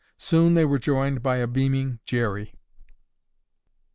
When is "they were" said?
0.55-0.79